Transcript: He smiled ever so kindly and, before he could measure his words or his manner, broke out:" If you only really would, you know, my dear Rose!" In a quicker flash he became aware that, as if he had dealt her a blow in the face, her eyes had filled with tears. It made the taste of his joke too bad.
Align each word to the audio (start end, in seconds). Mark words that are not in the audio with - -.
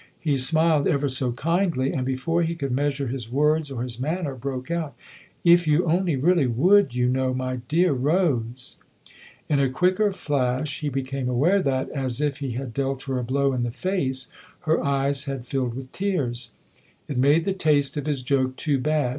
He 0.19 0.35
smiled 0.35 0.87
ever 0.87 1.07
so 1.07 1.31
kindly 1.31 1.91
and, 1.93 2.03
before 2.07 2.41
he 2.41 2.55
could 2.55 2.71
measure 2.71 3.05
his 3.05 3.31
words 3.31 3.69
or 3.69 3.83
his 3.83 3.99
manner, 3.99 4.33
broke 4.33 4.71
out:" 4.71 4.95
If 5.53 5.67
you 5.67 5.85
only 5.85 6.15
really 6.15 6.47
would, 6.47 6.95
you 6.95 7.07
know, 7.07 7.35
my 7.35 7.57
dear 7.67 7.93
Rose!" 7.93 8.79
In 9.47 9.59
a 9.59 9.69
quicker 9.69 10.11
flash 10.11 10.79
he 10.79 10.89
became 10.89 11.29
aware 11.29 11.61
that, 11.61 11.87
as 11.91 12.19
if 12.19 12.37
he 12.37 12.53
had 12.53 12.73
dealt 12.73 13.03
her 13.03 13.19
a 13.19 13.23
blow 13.23 13.53
in 13.53 13.61
the 13.61 13.69
face, 13.69 14.27
her 14.61 14.83
eyes 14.83 15.25
had 15.25 15.45
filled 15.45 15.75
with 15.75 15.91
tears. 15.91 16.49
It 17.07 17.17
made 17.19 17.45
the 17.45 17.53
taste 17.53 17.95
of 17.95 18.07
his 18.07 18.23
joke 18.23 18.55
too 18.55 18.79
bad. 18.79 19.09